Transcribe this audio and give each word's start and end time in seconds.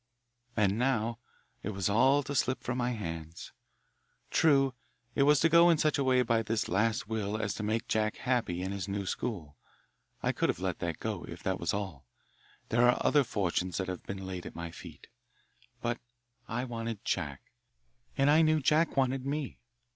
"And 0.57 0.79
now 0.79 1.19
it 1.61 1.69
was 1.75 1.87
all 1.87 2.23
to 2.23 2.33
slip 2.33 2.63
from 2.63 2.79
my 2.79 2.89
hands. 2.93 3.51
True, 4.31 4.73
it 5.13 5.21
was 5.29 5.39
to 5.41 5.47
go 5.47 5.69
in 5.69 5.77
such 5.77 5.99
a 5.99 6.03
way 6.03 6.23
by 6.23 6.41
this 6.41 6.67
last 6.67 7.07
will 7.07 7.39
as 7.39 7.53
to 7.53 7.61
make 7.61 7.87
Jack 7.87 8.15
happy 8.15 8.63
in 8.63 8.71
his 8.71 8.87
new 8.87 9.05
school. 9.05 9.57
I 10.23 10.31
could 10.31 10.49
have 10.49 10.57
let 10.57 10.79
that 10.79 10.97
go, 10.97 11.23
if 11.25 11.43
that 11.43 11.59
was 11.59 11.71
all. 11.71 12.07
There 12.69 12.89
are 12.89 12.97
other 13.01 13.23
fortunes 13.23 13.77
that 13.77 13.89
have 13.89 14.01
been 14.07 14.25
laid 14.25 14.47
at 14.47 14.55
my 14.55 14.71
feet. 14.71 15.05
But 15.81 15.99
I 16.47 16.63
wanted 16.63 17.05
Jack, 17.05 17.51
and 18.17 18.31
I 18.31 18.41
knew 18.41 18.59
Jack 18.59 18.97
wanted 18.97 19.23
me. 19.23 19.59